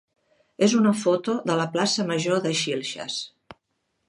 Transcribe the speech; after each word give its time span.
és 0.67 0.73
una 0.79 0.93
foto 1.01 1.35
de 1.51 1.59
la 1.61 1.69
plaça 1.77 2.09
major 2.13 2.43
de 2.47 2.55
Xilxes. 2.63 3.21